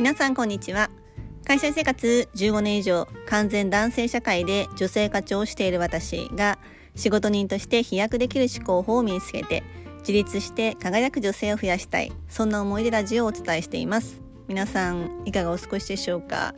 [0.00, 0.88] 皆さんこんにちは。
[1.44, 6.58] 会社生活15年以上完全男性社会で女性課長をしている私が
[6.94, 9.62] 仕事人として飛躍できる思考法を身につけて
[9.98, 14.22] 自立して輝く女性を増やしたいそんな思いでラジオをお伝えしています。
[14.48, 16.54] 皆さんいかがお過ごしでしょうか、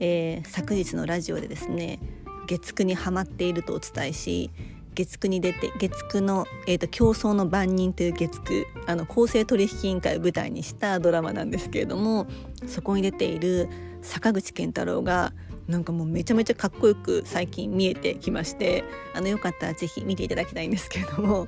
[0.00, 1.98] えー、昨日のラジオでですね
[2.46, 4.50] 月9にハマっているとお伝えし
[4.98, 12.26] 月9に出て月9の、えーと、競争の番人という月9あの公正取引委員会を舞台にしたドラマなんですけれども
[12.66, 13.68] そこに出ている
[14.02, 15.32] 坂口健太郎が
[15.68, 18.82] なんかもうめちゃめちゃかっこよく最近見えてきまして
[19.14, 21.46] あのよかったら是非見ていただきたいんですけれども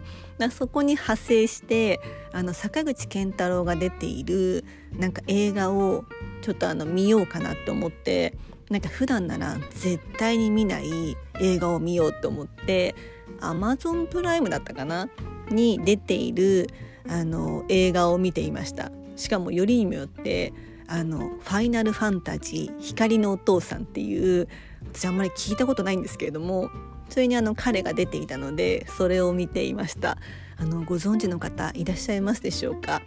[0.50, 2.00] そこに派生して
[2.32, 4.64] あの坂口健太郎が出ている
[4.96, 6.04] なんか映画を
[6.42, 8.34] ちょっとあの見ようかなと思って
[8.68, 12.94] なんか普段なら絶対に見ない映画を見ようと思って
[13.40, 15.08] アマゾンプライムだったかな？
[15.50, 16.68] に出ている
[17.08, 18.92] あの映画を見ていました。
[19.16, 20.52] しかもよりによって
[20.86, 24.48] あの「ファイナルファンタジー光のお父さん」っていう
[24.92, 26.70] 私あんまり聞いたことないんですけれども
[27.08, 30.18] それにあの彼が出ていたのでそれを見ていました。
[30.56, 33.02] あのご存知の方いらっしゃいますでしょうか？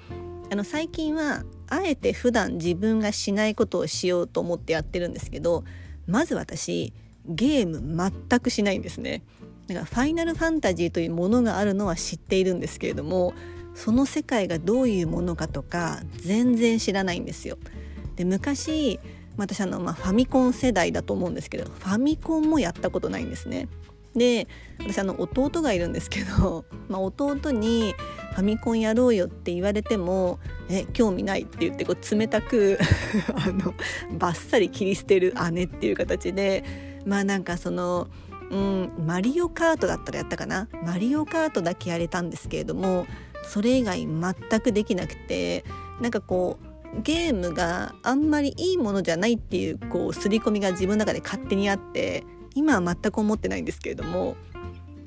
[0.51, 5.63] あの最近はあえて普段自分がしないことをしようと思ってやってるんですけど
[6.05, 6.93] まず私
[7.25, 9.23] ゲーム全くしないんですね
[9.67, 13.33] だからファイナルファンタジーというものがあるのは知っているんですけれども
[13.75, 17.57] その世界がどういうものかとか全然知らないんですよ。
[18.15, 18.99] で昔
[19.35, 23.67] 私あの、まあ、ファミコン世代だと思うんですけどファミコンもやったことないんですね。
[24.15, 24.47] で
[24.79, 27.95] 私あの弟がいるんですけど、 まあ、弟に
[28.35, 32.77] 「ファミコンやろうよ」って言われても「え興味ない」って言ってこう冷たく
[33.33, 33.73] あの
[34.19, 36.63] バッサリ切り捨てる姉っていう形で
[37.05, 38.07] まあなんかその
[38.49, 40.67] うんマリオカートだったらやったかな。
[40.85, 43.05] マリオカートだけやれたんですけれども
[43.43, 45.65] それ以外全くできなくて
[46.01, 52.23] なんかこうゲームがあんまりいいものじゃないっていうこう刷り込みが自分の中で勝手にあって
[52.55, 54.35] 今は全く思ってないんですけれども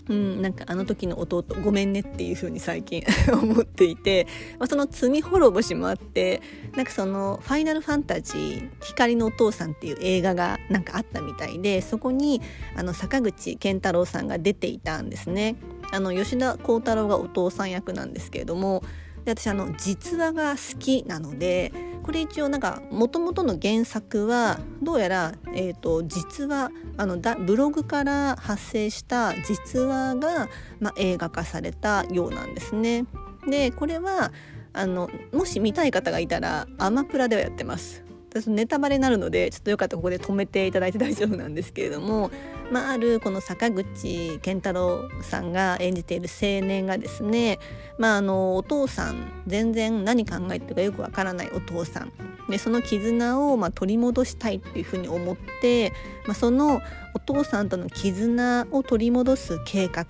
[0.09, 3.03] うん、なんかあの時の弟ごめんねっていう風に最近
[3.33, 4.27] 思っていて、
[4.59, 6.41] まあ、その罪滅ぼしもあって
[6.77, 12.41] なんかその「ファイナルファンタジー光のお父さん」っていう映画がなんかあったみたいでそこに
[12.77, 15.57] あの坂口健太郎さんが出ていたんですね。
[15.93, 18.83] あの吉田鋼太郎がお父さん役なんですけれども
[19.25, 21.73] で私あの実話が好きなので
[22.07, 33.07] これ一応なんかもともとの原作はどうやら、えーと、実話あのだブログから発生した実話が、まあ、映画化されたようなんですね。
[33.49, 34.33] でこれは
[34.73, 38.06] あのもし見たい方がいたらアマプラではやってます。
[38.47, 42.31] ネタバレになるのでちょっとよかったらここで止めていただいて大丈夫なんですけれども、
[42.71, 47.59] まあ、あるこの坂口健太郎さんが演じている青年がですね、
[47.99, 52.13] まあ、あのお父さん全然何考えてるかよくわからないお父さん。
[52.49, 55.93] でその絆をま取り戻したいっていうふうに思って、
[56.27, 56.81] まあ、その
[57.15, 60.07] お父さんとの絆を取り戻す計画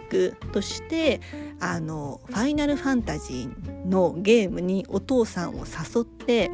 [0.52, 1.20] として
[1.60, 6.50] あのファイナルファンタジーのゲームにお父さんを誘って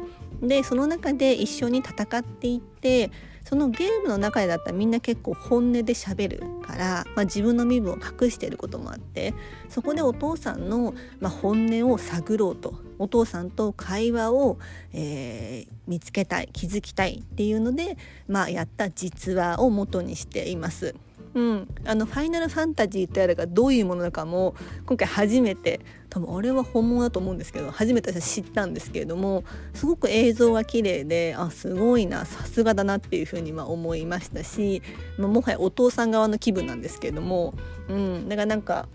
[0.47, 3.11] でその中で一緒に戦っていって
[3.43, 9.33] そのゲームの中でだったらみんな結構本音で喋るから、まあ、自分の身分を隠してることもあって
[9.69, 14.59] そこでお父さんの、まあ、本音を探ろうとお父さんと会話を、
[14.93, 20.95] えー、見つけたい気づきたいっていうので、まあ、やった実話を元にしています。
[21.35, 24.55] うん、あのファイナルファンタジーってあれがどういうものなのかも
[24.85, 25.79] 今回初めて。
[26.13, 34.83] 多分あれは本物だと思うんですけど初めて知ったんですけれどもすごく映像が綺麗であすごいなさすがだなっていうふうにま思いましたし、
[35.17, 37.55] まあ、もはやお父さん側の気分なんですけれども、
[37.89, 38.87] うん、だからなんか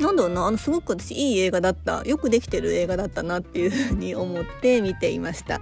[0.00, 5.60] なんだろうなあのすごく私いい映画だったよくできてる映画だったなっていうふうに思って 見ていました。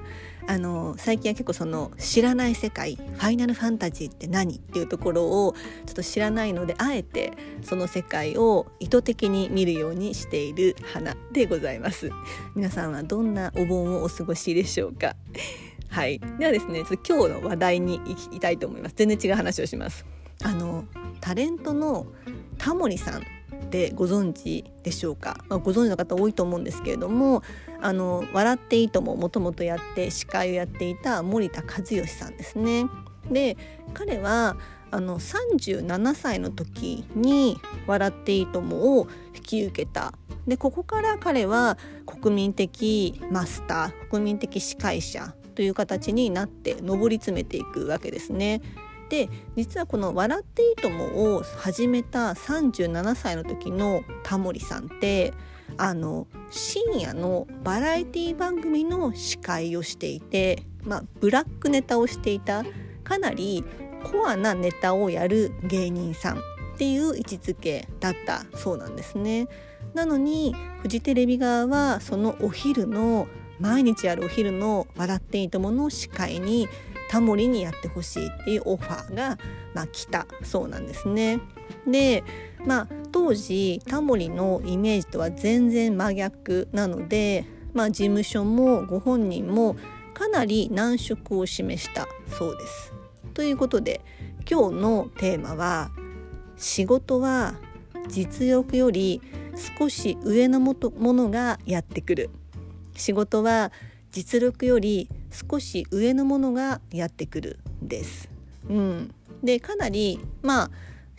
[0.49, 7.33] あの最近は結構その知らない世界ファイナルファンタジーって何っていうところをちょっと知らないのであえて
[7.63, 12.10] その世界を意図的に見るようにしている花でございます。
[12.55, 15.16] 皆さんはどんなお盆をお過ごしでしょうか。
[15.89, 16.21] はい。
[16.39, 18.95] ではですね今日の話題に行きたいと思います。
[18.97, 20.07] 全然違う話をします。
[20.45, 20.84] あの
[21.21, 22.07] タレントの
[22.59, 23.22] タモリさん
[23.66, 27.42] ってご存知でしょうか、まあ、ご存知の方多いと思うんですけれども
[27.83, 32.86] 「あの笑っていいとも」もともとやって司会をやっていた森田和義さんですね。
[33.30, 33.57] で
[33.92, 34.57] 彼は
[34.92, 40.15] あの37歳の時に「笑っていいとも」を引き受けた
[40.47, 41.77] でここから彼は
[42.07, 48.60] 国民的マスター国民的司会者という形になって上り詰めていくわけですね。
[49.09, 55.33] で実はこの「笑っていいとも」を始めた37歳の時のタモリさんって
[55.77, 62.65] あの深夜のバラエティ番組の司会をしていて、まあ、ブラックネタをしていた
[63.05, 63.65] かなり
[64.05, 66.41] コアなネタをやる芸人さんっ
[66.79, 69.49] ていう位置づけだったそうなんですね。
[69.95, 76.69] なのにフジテレビ側はそのお昼の毎日あるお昼の「笑っていいとも」の司会に
[77.09, 79.39] タモリにやってほしいっていうオファーが、
[79.75, 81.41] まあ、来たそうなんですね。
[81.87, 82.25] で
[82.65, 89.77] まあ当時タモリのイメージとは全然真逆なので、まあ、事務所もご本人も
[90.15, 92.07] かなり難色を示した
[92.39, 92.93] そうです。
[93.35, 94.01] ということで
[94.51, 95.91] 今日のテーマは
[96.57, 97.55] 「仕事は
[98.09, 99.21] 実力より
[99.79, 102.31] 少し上のものがやってくる」
[102.97, 103.73] 仕事は
[104.16, 108.30] 実力より少し上のものがやってくるんです。
[108.66, 110.71] うん、でかなりまあ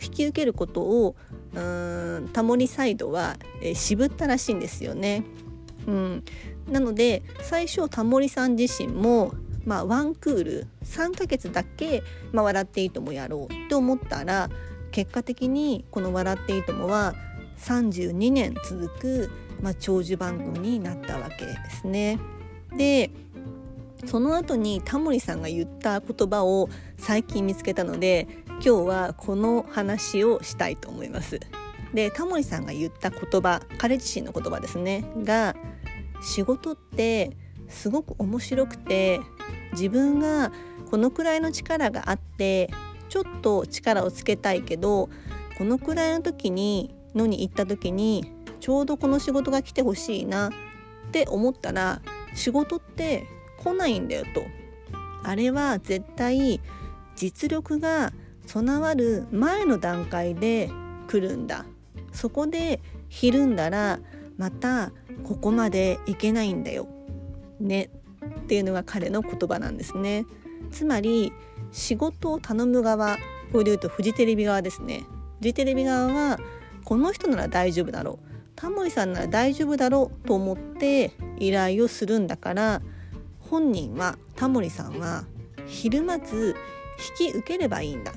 [0.02, 1.14] 引き受けることを
[1.54, 5.22] うんタモリサイドは、えー、渋ったらしいんですよね。
[5.86, 6.24] うん、
[6.68, 9.32] なので最初タモリさん自身も、
[9.64, 12.02] まあ、ワンクール3ヶ月だけ、
[12.32, 14.50] まあ、笑っていいともやろうって思ったら
[14.90, 17.14] 結果的にこの「笑っていいとも」は
[17.58, 19.30] 32年続く、
[19.62, 22.18] まあ、長寿番組になったわけですね。
[22.76, 23.10] で
[24.04, 31.40] その後にタモリさんが言った言葉を最近見つけたので今日はこの話をしたいと思います。
[31.94, 35.56] でタモリさんが言った言葉彼自身の言葉ですねが
[36.22, 37.36] 仕事って
[37.68, 39.20] すごく面白くて
[39.72, 40.52] 自分が
[40.90, 42.70] このくらいの力があって
[43.08, 45.08] ちょっと力をつけたいけど
[45.56, 50.52] このくらいの時にのに行った時にちょうどこの仕事が来てほしいなっ
[51.10, 52.02] て思ったら
[52.38, 53.26] 仕事って
[53.58, 54.44] 来ないんだよと。
[55.24, 56.60] あれは絶対
[57.16, 58.12] 実力が
[58.46, 60.70] 備わる前の段階で
[61.08, 61.66] 来るんだ。
[62.12, 63.98] そこでひるんだら
[64.36, 64.92] また
[65.24, 66.86] ここまでいけないんだよ。
[67.60, 67.90] ね。
[68.40, 70.24] っていうのが彼の言葉なんですね。
[70.70, 71.32] つまり
[71.72, 73.16] 仕事を頼む側
[73.52, 75.04] これで言うとフジテレビ側ですね。
[75.38, 76.38] フジテレビ側は
[76.84, 78.28] この人なら大丈夫だろう。
[78.54, 82.82] タモリさんなら大丈夫だろうと思って依頼をするんだから
[83.40, 85.24] 本人はタモリさんは
[85.66, 86.54] ひるまず
[87.20, 88.12] 引き受ければいいんだ。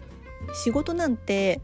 [0.54, 1.62] 仕事なんて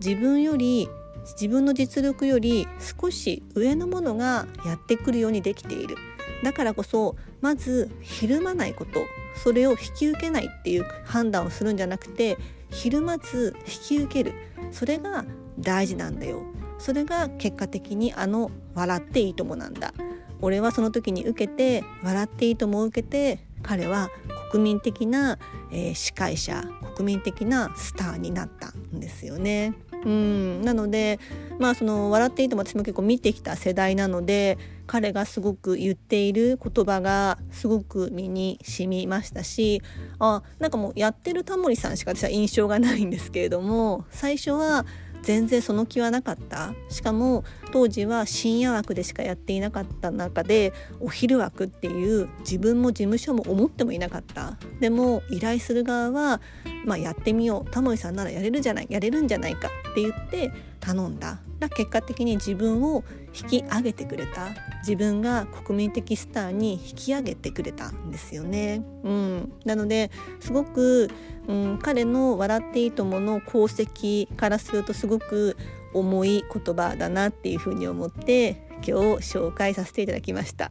[0.00, 0.88] 自分より
[1.34, 2.68] 自分の実力より
[3.00, 5.96] 少し上のものがやってくるようにできている。
[6.42, 9.06] だからこそまずひるまないこと
[9.42, 12.36] それを引き受けないっていう判断をするんじゃなくて
[12.70, 14.34] ひるまず引き受ける。
[14.70, 15.24] それが
[15.58, 16.42] 大事なんだよ。
[16.78, 19.94] それが結果的にあの「笑っていいとも」なんだ。
[20.40, 24.10] 俺はその時に受けて「笑っていいとも」受けて彼は
[24.50, 25.38] 国民的な、
[25.72, 29.74] えー、司会者国民的なスターになったんですよね。
[30.04, 31.18] うんなので
[31.58, 34.56] まあその「笑っていいとも」私も結構見てきた世代なので
[34.86, 39.82] 彼がすごく言っている言葉がすごく身に染みましたし
[40.20, 44.86] あなんかもうやってるタモリさんしか私は印象がないんですけれども最初は
[45.22, 46.72] 全然その気はなかった。
[46.88, 54.56] しかも当時は深夜枠でしかやっていなかった中でお昼枠っていう自分も事務所も思ってもいなかった。
[54.80, 56.40] でも依頼する側は、
[56.84, 57.70] まあ、やってみよう。
[57.70, 61.40] タモリさんならやれるじゃないやれるんじゃないかって言って頼んだ。
[61.58, 63.04] だ結果的に自分を
[63.34, 64.48] 引き上げてくれた
[64.80, 68.84] 自分が国民的スターに引き上げてくれたんですよね。
[69.04, 70.10] うん、なので
[70.40, 71.10] すごく、
[71.46, 75.56] うん、彼の「笑っていいとも」の功績からするとすごく
[75.92, 80.70] 重い言葉だなっていうふうに思って今日紹介させていただきました。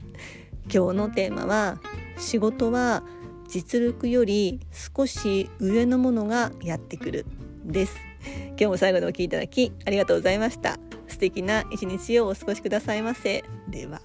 [0.74, 1.80] 今日のテーマは
[2.18, 3.04] 仕事は
[3.48, 7.26] 実力より少し上のものがやってくる
[7.64, 7.96] です
[8.50, 10.78] 今日も最後までお聴きいただきありがとうございました。
[11.08, 13.44] 素敵な一日をお過ごしくださいませ。
[13.70, 14.02] では。